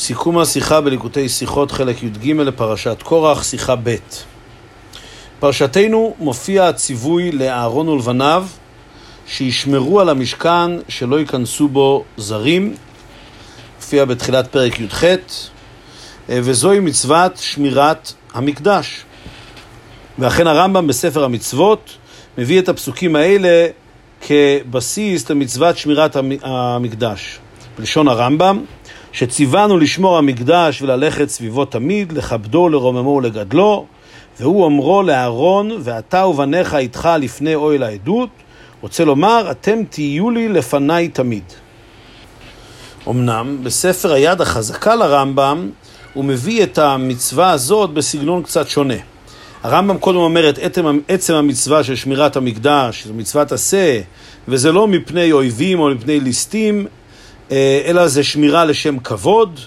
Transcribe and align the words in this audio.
סיכום 0.00 0.38
השיחה 0.38 0.80
בליקוטי 0.80 1.28
שיחות 1.28 1.70
חלק 1.70 2.02
י"ג 2.02 2.30
לפרשת 2.30 3.02
קורח, 3.02 3.42
שיחה 3.42 3.74
ב'. 3.82 3.96
פרשתנו 5.40 6.14
מופיע 6.18 6.68
הציווי 6.68 7.32
לאהרון 7.32 7.88
ולבניו 7.88 8.46
שישמרו 9.26 10.00
על 10.00 10.08
המשכן 10.08 10.70
שלא 10.88 11.20
ייכנסו 11.20 11.68
בו 11.68 12.04
זרים, 12.16 12.74
מופיע 13.76 14.04
בתחילת 14.04 14.52
פרק 14.52 14.80
י"ח, 14.80 15.04
וזוהי 16.28 16.80
מצוות 16.80 17.36
שמירת 17.36 18.12
המקדש. 18.34 19.04
ואכן 20.18 20.46
הרמב"ם 20.46 20.86
בספר 20.86 21.24
המצוות 21.24 21.90
מביא 22.38 22.58
את 22.58 22.68
הפסוקים 22.68 23.16
האלה 23.16 23.66
כבסיס 24.20 25.30
למצוות 25.30 25.78
שמירת 25.78 26.16
המקדש. 26.42 27.38
בלשון 27.78 28.08
הרמב"ם, 28.08 28.64
שציוונו 29.12 29.78
לשמור 29.78 30.18
המקדש 30.18 30.82
וללכת 30.82 31.28
סביבו 31.28 31.64
תמיד, 31.64 32.12
לכבדו, 32.12 32.68
לרוממו 32.68 33.10
ולגדלו, 33.10 33.86
והוא 34.40 34.64
אומרו 34.64 35.02
לאהרון, 35.02 35.70
ואתה 35.80 36.26
ובניך 36.26 36.74
איתך 36.74 37.08
לפני 37.20 37.54
אוהל 37.54 37.82
העדות, 37.82 38.28
רוצה 38.80 39.04
לומר, 39.04 39.50
אתם 39.50 39.78
תהיו 39.90 40.30
לי 40.30 40.48
לפניי 40.48 41.08
תמיד. 41.08 41.44
אמנם, 43.08 43.58
בספר 43.62 44.12
היד 44.12 44.40
החזקה 44.40 44.94
לרמב"ם, 44.94 45.70
הוא 46.14 46.24
מביא 46.24 46.62
את 46.62 46.78
המצווה 46.78 47.50
הזאת 47.50 47.90
בסגנון 47.90 48.42
קצת 48.42 48.68
שונה. 48.68 48.94
הרמב"ם 49.62 49.98
קודם 49.98 50.18
אומר 50.18 50.50
את 50.50 50.58
עצם, 51.08 51.34
המצווה 51.34 51.84
של 51.84 51.96
שמירת 51.96 52.36
המקדש, 52.36 53.06
זו 53.06 53.14
מצוות 53.14 53.52
עשה, 53.52 54.00
וזה 54.48 54.72
לא 54.72 54.88
מפני 54.88 55.32
אויבים 55.32 55.80
או 55.80 55.90
מפני 55.90 56.20
ליסטים, 56.20 56.86
אלא 57.86 58.08
זה 58.08 58.24
שמירה 58.24 58.64
לשם 58.64 58.98
כבוד. 58.98 59.60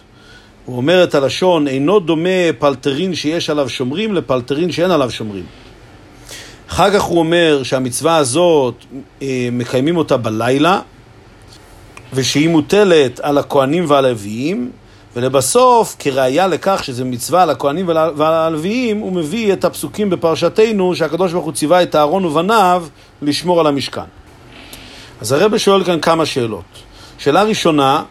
הוא 0.66 0.78
אומר 0.78 1.04
את 1.04 1.16
הלשון, 1.16 1.68
אינו 1.68 2.00
דומה 2.00 2.54
פלטרין 2.60 3.16
שיש 3.16 3.50
עליו 3.50 3.70
שומרים 3.70 4.14
לפלטרין 4.14 4.72
שאין 4.72 4.92
עליו 4.92 5.12
שומרים. 5.12 5.44
אחר 6.70 6.92
כך 6.92 7.02
הוא 7.02 7.20
אומר 7.20 7.64
שהמצווה 7.64 8.18
הזאת, 8.18 8.76
אה, 9.22 9.50
מקיימים 9.52 9.98
אותה 9.98 10.18
בלילה, 10.18 10.80
ושהיא 12.14 12.50
מוטלת 12.50 13.20
על 13.20 13.38
הכהנים 13.38 13.86
והלוויים, 13.88 14.72
ולבסוף, 15.16 15.96
כראיה 16.00 16.48
לכך 16.48 16.84
שזה 16.84 17.04
מצווה 17.06 17.44
על 17.44 17.50
הכהנים 17.50 17.88
ועל 17.88 18.34
הלוויים, 18.34 19.00
הוא 19.00 19.14
מביא 19.14 19.54
את 19.54 19.66
הפסוקים 19.66 20.10
בפרשתנו 20.10 20.96
שהקדוש 20.96 21.34
ברוך 21.34 21.46
הוא 21.46 21.54
ציווה 21.54 21.84
את 21.84 21.96
אהרון 21.96 22.26
ובניו 22.26 22.86
לשמור 23.22 23.60
על 23.60 23.68
המשכן. 23.68 24.02
אז 25.22 25.32
הרב 25.32 25.58
שואל 25.58 25.84
כאן 25.84 26.00
כמה 26.00 26.26
שאלות. 26.26 26.64
שאלה 27.18 27.44
ראשונה, 27.44 28.04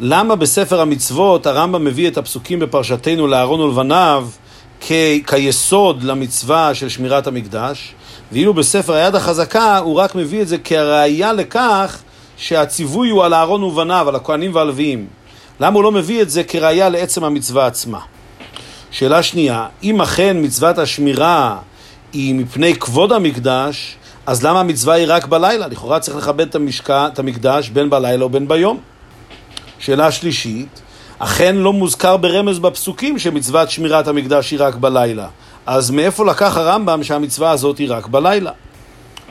למה 0.00 0.36
בספר 0.36 0.80
המצוות 0.80 1.46
הרמב"ם 1.46 1.84
מביא 1.84 2.08
את 2.08 2.18
הפסוקים 2.18 2.58
בפרשתנו 2.58 3.26
לאהרון 3.26 3.60
ולבניו 3.60 4.28
כ- 4.80 4.92
כיסוד 5.26 6.02
למצווה 6.02 6.74
של 6.74 6.88
שמירת 6.88 7.26
המקדש, 7.26 7.94
ואילו 8.32 8.54
בספר 8.54 8.92
היד 8.92 9.14
החזקה 9.14 9.78
הוא 9.78 9.94
רק 10.00 10.14
מביא 10.14 10.42
את 10.42 10.48
זה 10.48 10.58
כראיה 10.58 11.32
לכך 11.32 11.98
שהציווי 12.36 13.10
הוא 13.10 13.24
על 13.24 13.34
אהרון 13.34 13.62
ובניו, 13.62 14.08
על 14.08 14.14
הכהנים 14.14 14.54
והלוויים. 14.54 15.06
למה 15.60 15.76
הוא 15.76 15.84
לא 15.84 15.92
מביא 15.92 16.22
את 16.22 16.30
זה 16.30 16.44
כראיה 16.44 16.88
לעצם 16.88 17.24
המצווה 17.24 17.66
עצמה? 17.66 18.00
שאלה 18.90 19.22
שנייה, 19.22 19.66
אם 19.82 20.00
אכן 20.00 20.36
מצוות 20.40 20.78
השמירה 20.78 21.56
היא 22.12 22.34
מפני 22.34 22.74
כבוד 22.74 23.12
המקדש, 23.12 23.96
אז 24.30 24.42
למה 24.42 24.60
המצווה 24.60 24.94
היא 24.94 25.06
רק 25.08 25.26
בלילה? 25.26 25.66
לכאורה 25.66 26.00
צריך 26.00 26.16
לכבד 26.16 26.48
את, 26.48 26.54
המשקע, 26.54 27.08
את 27.12 27.18
המקדש 27.18 27.68
בין 27.68 27.90
בלילה 27.90 28.24
ובין 28.26 28.48
ביום. 28.48 28.80
שאלה 29.78 30.12
שלישית, 30.12 30.80
אכן 31.18 31.56
לא 31.56 31.72
מוזכר 31.72 32.16
ברמז 32.16 32.58
בפסוקים 32.58 33.18
שמצוות 33.18 33.70
שמירת 33.70 34.08
המקדש 34.08 34.50
היא 34.50 34.60
רק 34.62 34.74
בלילה. 34.74 35.28
אז 35.66 35.90
מאיפה 35.90 36.26
לקח 36.26 36.56
הרמב"ם 36.56 37.02
שהמצווה 37.02 37.50
הזאת 37.50 37.78
היא 37.78 37.86
רק 37.90 38.06
בלילה? 38.06 38.50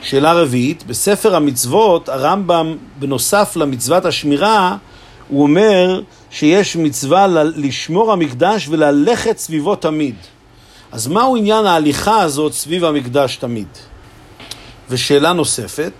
שאלה 0.02 0.32
רביעית, 0.32 0.86
בספר 0.86 1.36
המצוות 1.36 2.08
הרמב"ם, 2.08 2.76
בנוסף 2.98 3.56
למצוות 3.56 4.04
השמירה, 4.04 4.76
הוא 5.28 5.42
אומר 5.42 6.00
שיש 6.30 6.76
מצווה 6.76 7.26
לשמור 7.56 8.12
המקדש 8.12 8.68
וללכת 8.68 9.38
סביבו 9.38 9.76
תמיד. 9.76 10.14
אז 10.92 11.06
מהו 11.06 11.36
עניין 11.36 11.66
ההליכה 11.66 12.20
הזאת 12.20 12.52
סביב 12.52 12.84
המקדש 12.84 13.36
תמיד? 13.36 13.68
ושאלה 14.90 15.32
נוספת, 15.32 15.92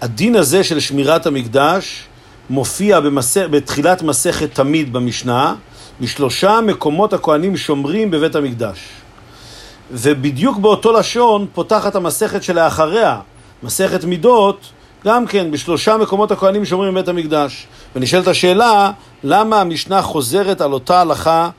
הדין 0.00 0.36
הזה 0.36 0.64
של 0.64 0.80
שמירת 0.80 1.26
המקדש 1.26 2.04
מופיע 2.50 3.00
במסר, 3.00 3.48
בתחילת 3.48 4.02
מסכת 4.02 4.54
תמיד 4.54 4.92
במשנה, 4.92 5.54
משלושה 6.00 6.60
מקומות 6.60 7.12
הכהנים 7.12 7.56
שומרים 7.56 8.10
בבית 8.10 8.34
המקדש. 8.34 8.78
ובדיוק 9.90 10.58
באותו 10.58 10.92
לשון 10.92 11.46
פותחת 11.52 11.94
המסכת 11.94 12.42
שלאחריה, 12.42 13.20
מסכת 13.62 14.04
מידות, 14.04 14.60
גם 15.04 15.26
כן 15.26 15.50
בשלושה 15.50 15.96
מקומות 15.96 16.30
הכהנים 16.30 16.64
שומרים 16.64 16.94
בבית 16.94 17.08
המקדש. 17.08 17.66
ונשאלת 17.96 18.26
השאלה, 18.26 18.90
למה 19.24 19.60
המשנה 19.60 20.02
חוזרת 20.02 20.60
על 20.60 20.72
אותה 20.72 21.00
הלכה 21.00 21.50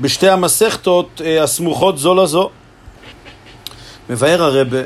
בשתי 0.00 0.28
המסכתות 0.28 1.20
אה, 1.24 1.42
הסמוכות 1.42 1.98
זו 1.98 2.14
לזו? 2.14 2.50
מבאר 4.10 4.42
הרבה 4.42 4.78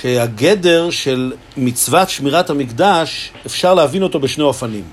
שהגדר 0.00 0.90
של 0.90 1.32
מצוות 1.56 2.10
שמירת 2.10 2.50
המקדש, 2.50 3.30
אפשר 3.46 3.74
להבין 3.74 4.02
אותו 4.02 4.20
בשני 4.20 4.44
אופנים. 4.44 4.84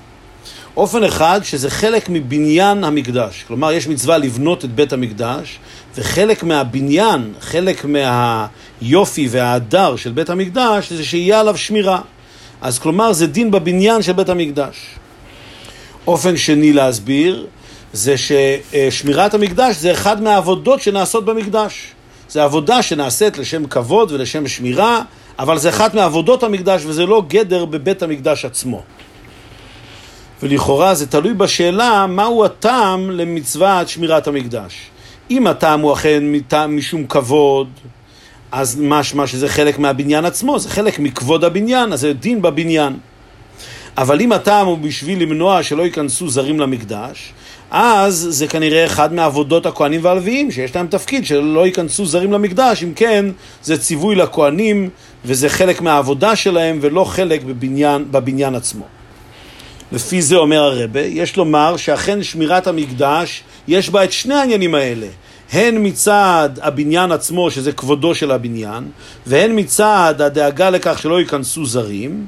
אופן 0.77 1.03
אחד, 1.03 1.39
שזה 1.43 1.69
חלק 1.69 2.09
מבניין 2.09 2.83
המקדש. 2.83 3.43
כלומר, 3.47 3.71
יש 3.71 3.87
מצווה 3.87 4.17
לבנות 4.17 4.65
את 4.65 4.75
בית 4.75 4.93
המקדש, 4.93 5.59
וחלק 5.95 6.43
מהבניין, 6.43 7.33
חלק 7.39 7.85
מהיופי 7.85 9.27
וההדר 9.31 9.95
של 9.95 10.11
בית 10.11 10.29
המקדש, 10.29 10.93
זה 10.93 11.03
שיהיה 11.03 11.39
עליו 11.39 11.57
שמירה. 11.57 12.01
אז 12.61 12.79
כלומר, 12.79 13.13
זה 13.13 13.27
דין 13.27 13.51
בבניין 13.51 14.01
של 14.01 14.13
בית 14.13 14.29
המקדש. 14.29 14.75
אופן 16.07 16.37
שני 16.37 16.73
להסביר, 16.73 17.47
זה 17.93 18.15
ששמירת 18.17 19.33
המקדש 19.33 19.75
זה 19.75 19.91
אחד 19.91 20.21
מהעבודות 20.21 20.81
שנעשות 20.81 21.25
במקדש. 21.25 21.93
זה 22.33 22.43
עבודה 22.43 22.81
שנעשית 22.81 23.37
לשם 23.37 23.65
כבוד 23.65 24.11
ולשם 24.11 24.47
שמירה, 24.47 25.01
אבל 25.39 25.57
זה 25.57 25.69
אחת 25.69 25.93
מעבודות 25.93 26.43
המקדש 26.43 26.85
וזה 26.85 27.05
לא 27.05 27.23
גדר 27.27 27.65
בבית 27.65 28.03
המקדש 28.03 28.45
עצמו. 28.45 28.81
ולכאורה 30.43 30.95
זה 30.95 31.07
תלוי 31.07 31.33
בשאלה 31.33 32.07
מהו 32.07 32.45
הטעם 32.45 33.11
למצוות 33.11 33.89
שמירת 33.89 34.27
המקדש. 34.27 34.73
אם 35.31 35.47
הטעם 35.47 35.81
הוא 35.81 35.93
אכן 35.93 36.23
משום 36.67 37.07
כבוד, 37.07 37.67
אז 38.51 38.77
משמע 38.81 39.27
שזה 39.27 39.49
חלק 39.49 39.79
מהבניין 39.79 40.25
עצמו, 40.25 40.59
זה 40.59 40.69
חלק 40.69 40.99
מכבוד 40.99 41.43
הבניין, 41.43 41.93
אז 41.93 41.99
זה 41.99 42.13
דין 42.13 42.41
בבניין. 42.41 42.97
אבל 43.97 44.21
אם 44.21 44.31
הטעם 44.31 44.67
הוא 44.67 44.77
בשביל 44.77 45.21
למנוע 45.21 45.63
שלא 45.63 45.83
ייכנסו 45.83 46.29
זרים 46.29 46.59
למקדש, 46.59 47.33
אז 47.75 48.27
זה 48.29 48.47
כנראה 48.47 48.85
אחד 48.85 49.13
מעבודות 49.13 49.65
הכהנים 49.65 49.99
והלוויים, 50.03 50.51
שיש 50.51 50.75
להם 50.75 50.87
תפקיד 50.87 51.25
שלא 51.25 51.65
ייכנסו 51.65 52.05
זרים 52.05 52.33
למקדש, 52.33 52.83
אם 52.83 52.93
כן, 52.95 53.25
זה 53.63 53.77
ציווי 53.77 54.15
לכהנים, 54.15 54.89
וזה 55.25 55.49
חלק 55.49 55.81
מהעבודה 55.81 56.35
שלהם, 56.35 56.79
ולא 56.81 57.03
חלק 57.03 57.43
בבניין, 57.43 58.05
בבניין 58.11 58.55
עצמו. 58.55 58.85
לפי 59.91 60.21
זה 60.21 60.35
אומר 60.35 60.61
הרבה, 60.63 61.01
יש 61.01 61.37
לומר 61.37 61.77
שאכן 61.77 62.23
שמירת 62.23 62.67
המקדש, 62.67 63.43
יש 63.67 63.89
בה 63.89 64.03
את 64.03 64.11
שני 64.11 64.35
העניינים 64.35 64.75
האלה. 64.75 65.07
הן 65.51 65.87
מצד 65.87 66.49
הבניין 66.61 67.11
עצמו, 67.11 67.51
שזה 67.51 67.71
כבודו 67.71 68.15
של 68.15 68.31
הבניין, 68.31 68.83
והן 69.27 69.59
מצד 69.59 70.15
הדאגה 70.19 70.69
לכך 70.69 70.99
שלא 70.99 71.19
ייכנסו 71.19 71.65
זרים, 71.65 72.25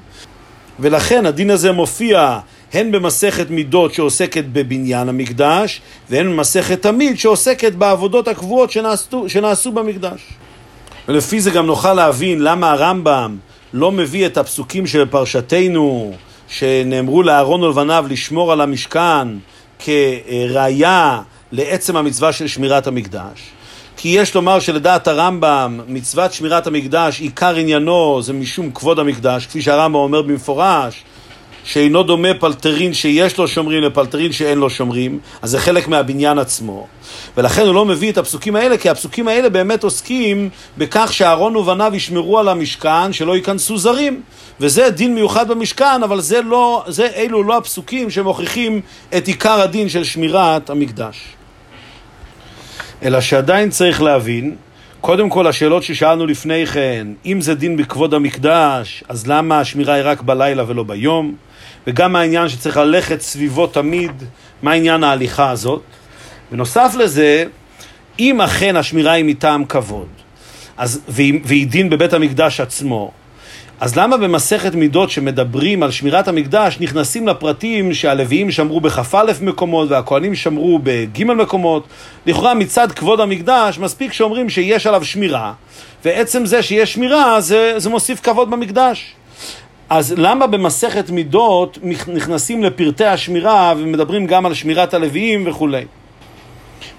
ולכן 0.80 1.26
הדין 1.26 1.50
הזה 1.50 1.72
מופיע 1.72 2.40
הן 2.76 2.92
במסכת 2.92 3.50
מידות 3.50 3.94
שעוסקת 3.94 4.44
בבניין 4.54 5.10
המקדש, 5.10 5.82
והן 6.10 6.32
במסכת 6.32 6.82
תמיד 6.82 7.20
שעוסקת 7.20 7.74
בעבודות 7.74 8.28
הקבועות 8.28 8.72
שנעשו, 8.72 9.30
שנעשו 9.30 9.72
במקדש. 9.72 10.22
ולפי 11.08 11.42
זה 11.42 11.52
גם 11.52 11.66
נוכל 11.66 11.94
להבין 11.94 12.42
למה 12.42 12.72
הרמב"ם 12.72 13.38
לא 13.74 13.92
מביא 13.92 14.26
את 14.26 14.38
הפסוקים 14.38 14.88
שבפרשתנו, 14.88 16.14
שנאמרו 16.48 17.24
לאהרון 17.24 17.64
ולבניו 17.64 18.06
לשמור 18.10 18.52
על 18.52 18.62
המשכן 18.62 19.28
כראיה 19.80 21.22
לעצם 21.52 21.98
המצווה 21.98 22.34
של 22.34 22.48
שמירת 22.48 22.88
המקדש. 22.88 23.40
כי 23.98 24.10
יש 24.10 24.36
לומר 24.36 24.60
שלדעת 24.60 25.08
הרמב"ם, 25.08 25.80
מצוות 25.88 26.34
שמירת 26.34 26.68
המקדש, 26.68 27.20
עיקר 27.20 27.56
עניינו 27.56 28.22
זה 28.22 28.34
משום 28.34 28.72
כבוד 28.72 29.00
המקדש, 29.00 29.46
כפי 29.46 29.62
שהרמב"ם 29.62 29.96
אומר 29.96 30.22
במפורש, 30.22 31.04
שאינו 31.66 32.04
דומה 32.04 32.34
פלטרין 32.40 32.94
שיש 32.94 33.38
לו 33.38 33.48
שומרים 33.48 33.84
לפלטרין 33.84 34.32
שאין 34.32 34.58
לו 34.58 34.70
שומרים, 34.70 35.20
אז 35.42 35.50
זה 35.50 35.60
חלק 35.60 35.88
מהבניין 35.88 36.40
עצמו. 36.40 36.88
ולכן 37.38 37.62
הוא 37.62 37.76
לא 37.76 37.86
מביא 37.86 38.12
את 38.12 38.18
הפסוקים 38.18 38.56
האלה, 38.56 38.78
כי 38.78 38.90
הפסוקים 38.90 39.28
האלה 39.28 39.50
באמת 39.50 39.84
עוסקים 39.84 40.50
בכך 40.78 41.14
שאהרון 41.14 41.56
ובניו 41.56 41.92
ישמרו 41.96 42.40
על 42.40 42.50
המשכן, 42.50 43.14
שלא 43.14 43.36
ייכנסו 43.36 43.78
זרים. 43.78 44.22
וזה 44.60 44.90
דין 44.90 45.16
מיוחד 45.16 45.48
במשכן, 45.48 46.04
אבל 46.04 46.22
זה 46.22 46.42
לא, 46.42 46.84
זה, 46.88 47.08
אלו 47.16 47.44
לא 47.44 47.58
הפסוקים 47.58 48.10
שמוכיחים 48.10 48.82
את 49.18 49.28
עיקר 49.28 49.62
הדין 49.62 49.90
של 49.90 50.04
שמירת 50.04 50.70
המקדש. 50.70 51.18
אלא 53.04 53.22
שעדיין 53.22 53.70
צריך 53.70 54.02
להבין, 54.02 54.56
קודם 55.02 55.30
כל 55.30 55.48
השאלות 55.48 55.84
ששאלנו 55.84 56.26
לפני 56.26 56.66
כן, 56.66 57.08
אם 57.26 57.42
זה 57.42 57.56
דין 57.56 57.78
בכבוד 57.78 58.14
המקדש, 58.14 59.04
אז 59.10 59.28
למה 59.28 59.60
השמירה 59.60 59.94
היא 59.94 60.04
רק 60.06 60.22
בלילה 60.22 60.64
ולא 60.68 60.84
ביום? 60.84 61.36
וגם 61.88 62.16
העניין 62.16 62.50
שצריך 62.50 62.78
ללכת 62.78 63.22
סביבו 63.22 63.68
תמיד, 63.68 64.12
מה 64.62 64.72
עניין 64.72 65.04
ההליכה 65.04 65.50
הזאת? 65.50 65.82
ונוסף 66.52 66.96
לזה, 67.00 67.46
אם 68.20 68.42
אכן 68.42 68.76
השמירה 68.76 69.12
היא 69.12 69.26
מטעם 69.26 69.66
כבוד, 69.66 70.08
אז, 70.78 71.02
והיא, 71.08 71.40
והיא 71.44 71.68
דין 71.68 71.90
בבית 71.90 72.14
המקדש 72.14 72.60
עצמו, 72.60 73.12
אז 73.80 73.96
למה 73.96 74.18
במסכת 74.18 74.76
מידות 74.76 75.10
שמדברים 75.10 75.84
על 75.84 75.92
שמירת 75.92 76.28
המקדש 76.28 76.78
נכנסים 76.80 77.28
לפרטים 77.28 77.94
שהלוויים 77.94 78.52
שמרו 78.52 78.82
בכ"א 78.82 79.24
מקומות 79.42 79.92
והכהנים 79.92 80.36
שמרו 80.36 80.80
בג' 80.84 81.24
מקומות? 81.24 81.88
לכאורה 82.26 82.54
מצד 82.54 82.92
כבוד 82.92 83.20
המקדש 83.20 83.80
מספיק 83.80 84.14
שאומרים 84.14 84.50
שיש 84.50 84.88
עליו 84.88 85.06
שמירה 85.06 85.54
ועצם 86.06 86.46
זה 86.46 86.64
שיש 86.64 86.94
שמירה 86.94 87.42
זה, 87.42 87.74
זה 87.78 87.90
מוסיף 87.90 88.20
כבוד 88.22 88.52
במקדש. 88.52 89.16
אז 89.90 90.14
למה 90.18 90.48
במסכת 90.48 91.10
מידות 91.10 91.78
נכנסים 92.14 92.64
לפרטי 92.64 93.06
השמירה 93.06 93.74
ומדברים 93.78 94.28
גם 94.28 94.46
על 94.46 94.54
שמירת 94.54 94.94
הלוויים 94.94 95.48
וכולי? 95.48 95.86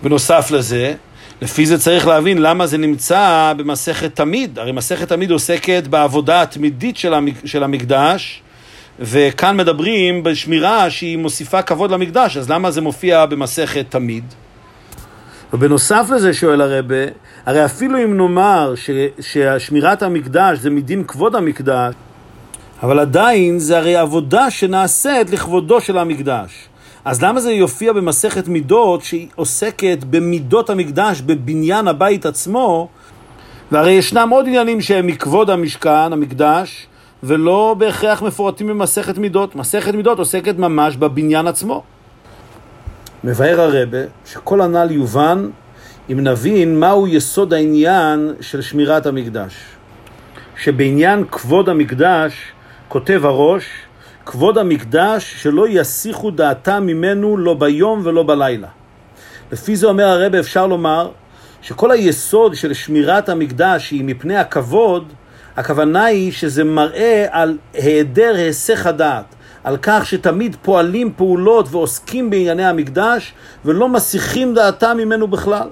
בנוסף 0.02 0.50
לזה, 0.50 0.94
לפי 1.42 1.66
זה 1.66 1.78
צריך 1.78 2.06
להבין 2.06 2.38
למה 2.38 2.66
זה 2.66 2.78
נמצא 2.78 3.52
במסכת 3.56 4.16
תמיד. 4.16 4.58
הרי 4.58 4.72
מסכת 4.72 5.08
תמיד 5.08 5.30
עוסקת 5.30 5.86
בעבודה 5.90 6.42
התמידית 6.42 6.96
של 7.44 7.62
המקדש, 7.62 8.42
וכאן 9.00 9.56
מדברים 9.56 10.22
בשמירה 10.22 10.90
שהיא 10.90 11.18
מוסיפה 11.18 11.62
כבוד 11.62 11.90
למקדש, 11.90 12.36
אז 12.36 12.50
למה 12.50 12.70
זה 12.70 12.80
מופיע 12.80 13.26
במסכת 13.26 13.86
תמיד? 13.88 14.24
ובנוסף 15.52 16.06
לזה 16.14 16.34
שואל 16.34 16.60
הרבה, 16.60 16.94
הרי 17.46 17.64
אפילו 17.64 18.04
אם 18.04 18.16
נאמר 18.16 18.74
ש, 18.76 18.90
ששמירת 19.20 20.02
המקדש 20.02 20.58
זה 20.58 20.70
מדין 20.70 21.04
כבוד 21.04 21.36
המקדש, 21.36 21.94
אבל 22.82 22.99
עדיין 22.99 23.58
זה 23.58 23.78
הרי 23.78 23.96
עבודה 23.96 24.50
שנעשית 24.50 25.31
לכבודו 25.31 25.81
של 25.81 25.99
המקדש. 25.99 26.69
אז 27.05 27.23
למה 27.23 27.40
זה 27.40 27.52
יופיע 27.52 27.93
במסכת 27.93 28.49
מידות 28.49 29.02
שהיא 29.02 29.28
עוסקת 29.34 29.99
במידות 30.11 30.70
המקדש, 30.70 31.20
בבניין 31.20 31.88
הבית 31.88 32.26
עצמו? 32.26 32.88
והרי 33.73 33.90
ישנם 33.90 34.28
עוד 34.32 34.46
עניינים 34.46 34.81
שהם 34.81 35.06
מכבוד 35.06 35.50
המשכן, 35.50 36.12
המקדש, 36.12 36.87
ולא 37.23 37.75
בהכרח 37.78 38.23
מפורטים 38.23 38.67
במסכת 38.67 39.19
מידות. 39.19 39.56
מסכת 39.56 39.94
מידות 39.94 40.19
עוסקת 40.19 40.58
ממש 40.58 40.96
בבניין 40.96 41.46
עצמו. 41.46 41.82
מבאר 43.25 43.61
הרבה 43.61 43.99
שכל 44.26 44.61
הנ"ל 44.61 44.90
יובן 44.90 45.49
אם 46.12 46.20
נבין 46.20 46.81
מהו 46.81 47.08
יסוד 47.08 47.52
העניין 47.52 48.32
של 48.40 48.61
שמירת 48.61 49.06
המקדש. 49.06 49.55
שבעניין 50.56 51.25
כבוד 51.31 51.69
המקדש 51.69 52.52
כותב 52.88 53.20
הראש 53.24 53.64
כבוד 54.26 54.58
המקדש 54.58 55.42
שלא 55.42 55.68
יסיחו 55.68 56.30
דעתם 56.30 56.86
ממנו 56.86 57.36
לא 57.36 57.54
ביום 57.54 58.00
ולא 58.04 58.22
בלילה. 58.22 58.68
לפי 59.52 59.76
זה 59.76 59.86
אומר 59.86 60.04
הרב 60.04 60.34
אפשר 60.34 60.66
לומר 60.66 61.10
שכל 61.62 61.90
היסוד 61.90 62.54
של 62.54 62.74
שמירת 62.74 63.28
המקדש 63.28 63.90
היא 63.90 64.04
מפני 64.04 64.36
הכבוד, 64.36 65.12
הכוונה 65.56 66.04
היא 66.04 66.32
שזה 66.32 66.64
מראה 66.64 67.26
על 67.30 67.58
היעדר 67.74 68.34
היסח 68.34 68.86
הדעת, 68.86 69.34
על 69.64 69.76
כך 69.82 70.06
שתמיד 70.06 70.56
פועלים 70.62 71.12
פעולות 71.16 71.66
ועוסקים 71.70 72.30
בענייני 72.30 72.66
המקדש 72.66 73.32
ולא 73.64 73.88
מסיחים 73.88 74.54
דעתם 74.54 74.96
ממנו 74.96 75.28
בכלל. 75.28 75.68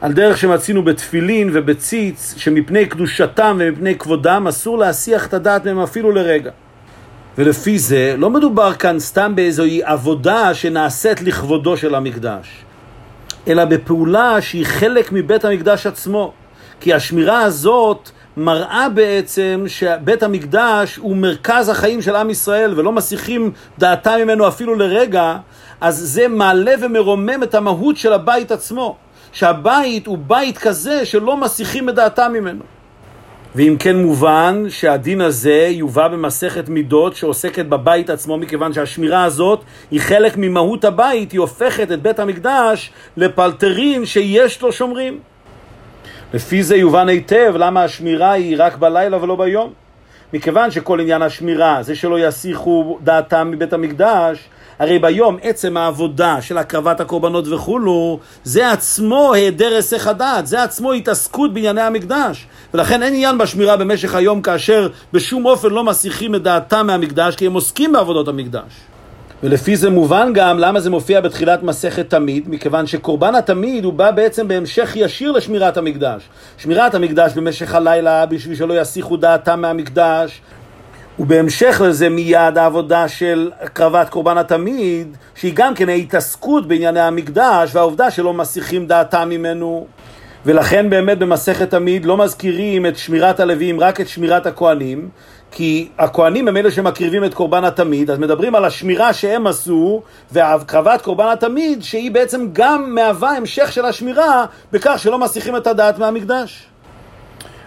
על 0.00 0.12
דרך 0.12 0.38
שמצינו 0.38 0.82
בתפילין 0.82 1.50
ובציץ, 1.52 2.34
שמפני 2.36 2.86
קדושתם 2.86 3.56
ומפני 3.60 3.98
כבודם 3.98 4.46
אסור 4.48 4.78
להסיח 4.78 5.26
את 5.26 5.34
הדעת 5.34 5.66
מהם 5.66 5.80
אפילו 5.80 6.12
לרגע. 6.12 6.50
ולפי 7.38 7.78
זה 7.78 8.14
לא 8.18 8.30
מדובר 8.30 8.74
כאן 8.74 8.98
סתם 8.98 9.32
באיזוהי 9.34 9.82
עבודה 9.82 10.54
שנעשית 10.54 11.22
לכבודו 11.22 11.76
של 11.76 11.94
המקדש, 11.94 12.48
אלא 13.48 13.64
בפעולה 13.64 14.40
שהיא 14.40 14.66
חלק 14.66 15.12
מבית 15.12 15.44
המקדש 15.44 15.86
עצמו. 15.86 16.32
כי 16.80 16.94
השמירה 16.94 17.40
הזאת 17.40 18.10
מראה 18.36 18.88
בעצם 18.88 19.64
שבית 19.66 20.22
המקדש 20.22 20.96
הוא 20.96 21.16
מרכז 21.16 21.68
החיים 21.68 22.02
של 22.02 22.16
עם 22.16 22.30
ישראל 22.30 22.74
ולא 22.76 22.92
מסיחים 22.92 23.52
דעתם 23.78 24.18
ממנו 24.22 24.48
אפילו 24.48 24.74
לרגע, 24.74 25.36
אז 25.80 25.96
זה 25.96 26.28
מעלה 26.28 26.74
ומרומם 26.80 27.42
את 27.42 27.54
המהות 27.54 27.96
של 27.96 28.12
הבית 28.12 28.52
עצמו. 28.52 28.96
שהבית 29.38 30.06
הוא 30.06 30.18
בית 30.18 30.58
כזה 30.58 31.04
שלא 31.04 31.36
מסיחים 31.36 31.88
את 31.88 31.94
דעתם 31.94 32.32
ממנו. 32.32 32.64
ואם 33.54 33.76
כן 33.78 33.96
מובן 33.96 34.64
שהדין 34.68 35.20
הזה 35.20 35.68
יובא 35.70 36.08
במסכת 36.08 36.68
מידות 36.68 37.16
שעוסקת 37.16 37.66
בבית 37.66 38.10
עצמו, 38.10 38.38
מכיוון 38.38 38.72
שהשמירה 38.72 39.24
הזאת 39.24 39.60
היא 39.90 40.00
חלק 40.00 40.36
ממהות 40.36 40.84
הבית, 40.84 41.32
היא 41.32 41.40
הופכת 41.40 41.92
את 41.92 42.02
בית 42.02 42.18
המקדש 42.18 42.90
לפלטרין 43.16 44.06
שיש 44.06 44.62
לו 44.62 44.72
שומרים. 44.72 45.18
לפי 46.34 46.62
זה 46.62 46.76
יובן 46.76 47.08
היטב 47.08 47.54
למה 47.56 47.84
השמירה 47.84 48.32
היא 48.32 48.56
רק 48.58 48.76
בלילה 48.76 49.22
ולא 49.22 49.36
ביום. 49.36 49.72
מכיוון 50.32 50.70
שכל 50.70 51.00
עניין 51.00 51.22
השמירה 51.22 51.82
זה 51.82 51.94
שלא 51.94 52.26
יסיחו 52.26 52.98
דעתם 53.02 53.50
מבית 53.50 53.72
המקדש, 53.72 54.48
הרי 54.78 54.98
ביום 54.98 55.36
עצם 55.42 55.76
העבודה 55.76 56.42
של 56.42 56.58
הקרבת 56.58 57.00
הקורבנות 57.00 57.48
וכולו, 57.48 58.18
זה 58.44 58.70
עצמו 58.70 59.32
היעדר 59.34 59.74
היסח 59.74 60.06
הדעת, 60.06 60.46
זה 60.46 60.62
עצמו 60.62 60.92
התעסקות 60.92 61.54
בענייני 61.54 61.80
המקדש. 61.80 62.46
ולכן 62.74 63.02
אין 63.02 63.14
עניין 63.14 63.38
בשמירה 63.38 63.76
במשך 63.76 64.14
היום 64.14 64.42
כאשר 64.42 64.88
בשום 65.12 65.46
אופן 65.46 65.68
לא 65.68 65.84
מסיחים 65.84 66.34
את 66.34 66.42
דעתם 66.42 66.86
מהמקדש, 66.86 67.36
כי 67.36 67.46
הם 67.46 67.52
עוסקים 67.52 67.92
בעבודות 67.92 68.28
המקדש. 68.28 68.72
ולפי 69.42 69.76
זה 69.76 69.90
מובן 69.90 70.30
גם 70.34 70.58
למה 70.58 70.80
זה 70.80 70.90
מופיע 70.90 71.20
בתחילת 71.20 71.62
מסכת 71.62 72.10
תמיד, 72.10 72.44
מכיוון 72.46 72.86
שקורבן 72.86 73.34
התמיד 73.34 73.84
הוא 73.84 73.92
בא 73.92 74.10
בעצם 74.10 74.48
בהמשך 74.48 74.92
ישיר 74.96 75.32
לשמירת 75.32 75.76
המקדש. 75.76 76.22
שמירת 76.58 76.94
המקדש 76.94 77.32
במשך 77.32 77.74
הלילה 77.74 78.26
בשביל 78.26 78.56
שלא 78.56 78.80
יסיחו 78.80 79.16
דעתם 79.16 79.60
מהמקדש, 79.60 80.40
ובהמשך 81.20 81.82
לזה 81.84 82.08
מיד 82.08 82.58
העבודה 82.58 83.08
של 83.08 83.50
הקרבת 83.60 84.08
קורבן 84.08 84.38
התמיד, 84.38 85.16
שהיא 85.34 85.52
גם 85.54 85.74
כן 85.74 85.88
ההתעסקות 85.88 86.68
בענייני 86.68 87.00
המקדש 87.00 87.74
והעובדה 87.74 88.10
שלא 88.10 88.34
מסיחים 88.34 88.86
דעתם 88.86 89.28
ממנו. 89.28 89.86
ולכן 90.46 90.90
באמת 90.90 91.18
במסכת 91.18 91.70
תמיד 91.70 92.04
לא 92.04 92.16
מזכירים 92.16 92.86
את 92.86 92.96
שמירת 92.96 93.40
הלווים, 93.40 93.80
רק 93.80 94.00
את 94.00 94.08
שמירת 94.08 94.46
הכהנים, 94.46 95.08
כי 95.50 95.88
הכהנים 95.98 96.48
הם 96.48 96.56
אלה 96.56 96.70
שמקריבים 96.70 97.24
את 97.24 97.34
קורבן 97.34 97.64
התמיד, 97.64 98.10
אז 98.10 98.18
מדברים 98.18 98.54
על 98.54 98.64
השמירה 98.64 99.12
שהם 99.12 99.46
עשו, 99.46 100.02
והקרבת 100.32 101.02
קורבן 101.02 101.28
התמיד, 101.32 101.82
שהיא 101.82 102.10
בעצם 102.10 102.46
גם 102.52 102.94
מהווה 102.94 103.30
המשך 103.30 103.72
של 103.72 103.84
השמירה, 103.84 104.44
בכך 104.72 104.94
שלא 104.98 105.18
מסיחים 105.18 105.56
את 105.56 105.66
הדעת 105.66 105.98
מהמקדש. 105.98 106.66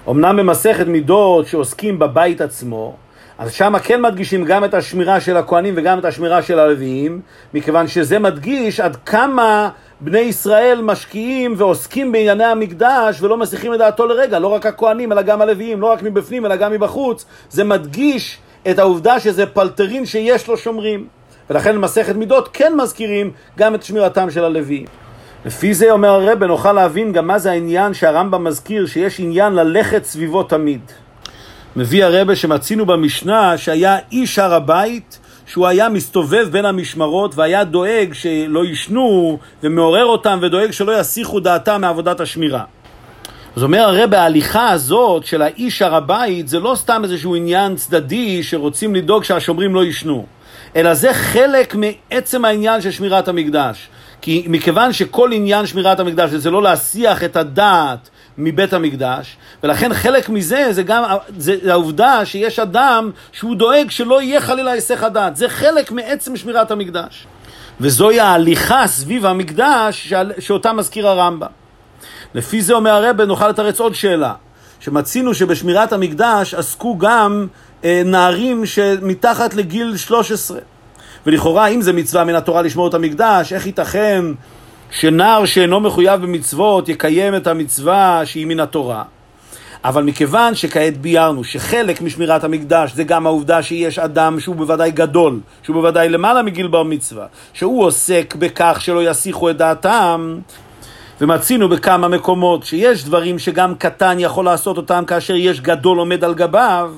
אמנם 0.09 0.37
במסכת 0.37 0.87
מידות 0.87 1.47
שעוסקים 1.47 1.99
בבית 1.99 2.41
עצמו, 2.41 2.95
אז 3.41 3.51
שם 3.53 3.79
כן 3.83 4.01
מדגישים 4.01 4.45
גם 4.45 4.65
את 4.65 4.73
השמירה 4.73 5.19
של 5.19 5.37
הכהנים 5.37 5.73
וגם 5.77 5.99
את 5.99 6.05
השמירה 6.05 6.41
של 6.41 6.59
הלוויים, 6.59 7.21
מכיוון 7.53 7.87
שזה 7.87 8.19
מדגיש 8.19 8.79
עד 8.79 8.95
כמה 8.95 9.69
בני 10.01 10.19
ישראל 10.19 10.81
משקיעים 10.81 11.53
ועוסקים 11.57 12.11
בענייני 12.11 12.43
המקדש 12.43 13.21
ולא 13.21 13.37
מסיחים 13.37 13.73
את 13.73 13.79
דעתו 13.79 14.05
לרגע, 14.05 14.39
לא 14.39 14.47
רק 14.47 14.65
הכהנים 14.65 15.11
אלא 15.11 15.21
גם 15.21 15.41
הלוויים, 15.41 15.81
לא 15.81 15.91
רק 15.91 16.03
מבפנים 16.03 16.45
אלא 16.45 16.55
גם 16.55 16.71
מבחוץ, 16.71 17.25
זה 17.49 17.63
מדגיש 17.63 18.37
את 18.71 18.79
העובדה 18.79 19.19
שזה 19.19 19.45
פלטרין 19.45 20.05
שיש 20.05 20.47
לו 20.47 20.57
שומרים. 20.57 21.07
ולכן 21.49 21.75
במסכת 21.75 22.15
מידות 22.15 22.49
כן 22.53 22.73
מזכירים 22.77 23.31
גם 23.57 23.75
את 23.75 23.83
שמירתם 23.83 24.29
של 24.31 24.43
הלוויים. 24.43 24.85
לפי 25.45 25.73
זה 25.73 25.91
אומר 25.91 26.09
הרב, 26.09 26.43
נוכל 26.43 26.73
להבין 26.73 27.11
גם 27.11 27.27
מה 27.27 27.39
זה 27.39 27.51
העניין 27.51 27.93
שהרמב"ם 27.93 28.43
מזכיר 28.43 28.85
שיש 28.85 29.19
עניין 29.19 29.53
ללכת 29.53 30.03
סביבו 30.03 30.43
תמיד. 30.43 30.81
מביא 31.75 32.05
הרבה 32.05 32.35
שמצינו 32.35 32.85
במשנה 32.85 33.57
שהיה 33.57 33.97
איש 34.11 34.39
הר 34.39 34.53
הבית 34.53 35.19
שהוא 35.45 35.67
היה 35.67 35.89
מסתובב 35.89 36.47
בין 36.51 36.65
המשמרות 36.65 37.35
והיה 37.35 37.63
דואג 37.63 38.13
שלא 38.13 38.65
יישנו 38.65 39.39
ומעורר 39.63 40.05
אותם 40.05 40.39
ודואג 40.41 40.71
שלא 40.71 40.99
יסיחו 40.99 41.39
דעתם 41.39 41.81
מעבודת 41.81 42.19
השמירה. 42.19 42.63
זאת 43.55 43.63
אומרת, 43.63 43.87
הרי 43.87 44.07
בהליכה 44.07 44.69
הזאת 44.69 45.25
של 45.25 45.41
האיש 45.41 45.81
הר 45.81 45.95
הבית, 45.95 46.47
זה 46.47 46.59
לא 46.59 46.75
סתם 46.75 47.01
איזשהו 47.03 47.35
עניין 47.35 47.75
צדדי 47.75 48.43
שרוצים 48.43 48.95
לדאוג 48.95 49.23
שהשומרים 49.23 49.75
לא 49.75 49.83
יישנו, 49.83 50.25
אלא 50.75 50.93
זה 50.93 51.13
חלק 51.13 51.75
מעצם 51.75 52.45
העניין 52.45 52.81
של 52.81 52.91
שמירת 52.91 53.27
המקדש. 53.27 53.89
כי 54.21 54.45
מכיוון 54.47 54.93
שכל 54.93 55.31
עניין 55.33 55.65
שמירת 55.65 55.99
המקדש 55.99 56.29
זה 56.29 56.51
לא 56.51 56.63
להסיח 56.63 57.23
את 57.23 57.35
הדעת 57.35 58.09
מבית 58.43 58.73
המקדש, 58.73 59.37
ולכן 59.63 59.93
חלק 59.93 60.29
מזה 60.29 60.67
זה 60.71 60.83
גם 60.83 61.03
זה 61.37 61.55
העובדה 61.67 62.25
שיש 62.25 62.59
אדם 62.59 63.11
שהוא 63.31 63.55
דואג 63.55 63.89
שלא 63.89 64.21
יהיה 64.21 64.41
חלילה 64.41 64.71
היסח 64.71 65.03
הדעת. 65.03 65.35
זה 65.35 65.49
חלק 65.49 65.91
מעצם 65.91 66.37
שמירת 66.37 66.71
המקדש. 66.71 67.27
וזוהי 67.81 68.19
ההליכה 68.19 68.87
סביב 68.87 69.25
המקדש 69.25 70.13
שאותה 70.39 70.73
מזכיר 70.73 71.07
הרמב"ם. 71.07 71.47
לפי 72.33 72.61
זה 72.61 72.73
אומר 72.73 72.91
הרב, 72.91 73.21
נוכל 73.21 73.49
לתרץ 73.49 73.79
עוד 73.79 73.95
שאלה, 73.95 74.33
שמצינו 74.79 75.33
שבשמירת 75.33 75.93
המקדש 75.93 76.53
עסקו 76.53 76.97
גם 76.97 77.47
אה, 77.83 78.01
נערים 78.05 78.65
שמתחת 78.65 79.53
לגיל 79.53 79.97
13. 79.97 80.59
ולכאורה, 81.25 81.67
אם 81.67 81.81
זה 81.81 81.93
מצווה 81.93 82.23
מן 82.23 82.35
התורה 82.35 82.61
לשמור 82.61 82.87
את 82.87 82.93
המקדש, 82.93 83.53
איך 83.53 83.65
ייתכן 83.65 84.25
שנער 84.91 85.45
שאינו 85.45 85.79
מחויב 85.79 86.21
במצוות 86.21 86.89
יקיים 86.89 87.35
את 87.35 87.47
המצווה 87.47 88.21
שהיא 88.25 88.45
מן 88.45 88.59
התורה? 88.59 89.03
אבל 89.85 90.03
מכיוון 90.03 90.55
שכעת 90.55 90.97
ביארנו 90.97 91.43
שחלק 91.43 92.01
משמירת 92.01 92.43
המקדש 92.43 92.91
זה 92.93 93.03
גם 93.03 93.25
העובדה 93.25 93.63
שיש 93.63 93.99
אדם 93.99 94.39
שהוא 94.39 94.55
בוודאי 94.55 94.91
גדול, 94.91 95.39
שהוא 95.63 95.73
בוודאי 95.73 96.09
למעלה 96.09 96.43
מגיל 96.43 96.67
בר 96.67 96.83
מצווה, 96.83 97.25
שהוא 97.53 97.85
עוסק 97.85 98.35
בכך 98.39 98.77
שלא 98.81 99.09
יסיחו 99.09 99.49
את 99.49 99.57
דעתם, 99.57 100.39
ומצינו 101.21 101.69
בכמה 101.69 102.07
מקומות 102.07 102.63
שיש 102.63 103.05
דברים 103.05 103.39
שגם 103.39 103.75
קטן 103.75 104.15
יכול 104.19 104.45
לעשות 104.45 104.77
אותם 104.77 105.03
כאשר 105.07 105.35
יש 105.35 105.61
גדול 105.61 105.99
עומד 105.99 106.23
על 106.23 106.33
גביו, 106.33 106.91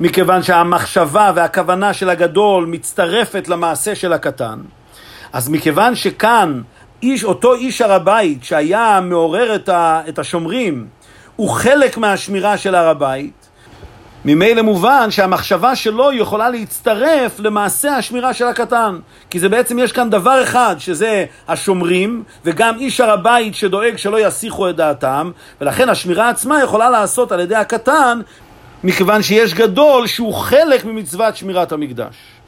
מכיוון 0.00 0.42
שהמחשבה 0.42 1.32
והכוונה 1.34 1.92
של 1.92 2.10
הגדול 2.10 2.66
מצטרפת 2.66 3.48
למעשה 3.48 3.94
של 3.94 4.12
הקטן. 4.12 4.58
אז 5.32 5.48
מכיוון 5.48 5.94
שכאן 5.94 6.60
איש, 7.02 7.24
אותו 7.24 7.54
איש 7.54 7.80
הר 7.80 7.92
הבית 7.92 8.44
שהיה 8.44 9.00
מעורר 9.02 9.54
את, 9.54 9.68
ה, 9.68 10.00
את 10.08 10.18
השומרים 10.18 10.86
הוא 11.36 11.50
חלק 11.50 11.96
מהשמירה 11.96 12.58
של 12.58 12.74
הר 12.74 12.88
הבית, 12.88 13.48
ממילא 14.24 14.62
מובן 14.62 15.10
שהמחשבה 15.10 15.76
שלו 15.76 16.12
יכולה 16.12 16.50
להצטרף 16.50 17.40
למעשה 17.40 17.96
השמירה 17.96 18.34
של 18.34 18.46
הקטן. 18.46 18.98
כי 19.30 19.40
זה 19.40 19.48
בעצם, 19.48 19.78
יש 19.78 19.92
כאן 19.92 20.10
דבר 20.10 20.42
אחד, 20.42 20.76
שזה 20.78 21.24
השומרים, 21.48 22.22
וגם 22.44 22.78
איש 22.78 23.00
הר 23.00 23.10
הבית 23.10 23.54
שדואג 23.54 23.96
שלא 23.96 24.26
יסיחו 24.26 24.70
את 24.70 24.76
דעתם, 24.76 25.30
ולכן 25.60 25.88
השמירה 25.88 26.28
עצמה 26.28 26.62
יכולה 26.62 26.90
לעשות 26.90 27.32
על 27.32 27.40
ידי 27.40 27.54
הקטן, 27.54 28.20
מכיוון 28.84 29.22
שיש 29.22 29.54
גדול 29.54 30.06
שהוא 30.06 30.34
חלק 30.34 30.84
ממצוות 30.84 31.36
שמירת 31.36 31.72
המקדש. 31.72 32.14